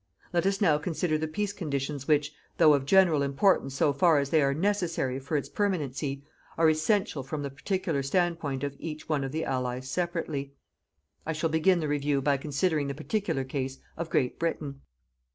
[0.33, 4.31] Let us now consider the peace conditions which, though of general importance so far as
[4.31, 6.23] they are NECESSARY for its permanency,
[6.57, 10.55] are essential from the particular stand point of each one of the Allies separately.
[11.23, 14.81] I shall begin the review by considering the particular case of Great Britain.